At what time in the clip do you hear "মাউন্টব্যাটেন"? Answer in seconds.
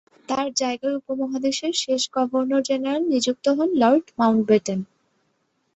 4.17-4.79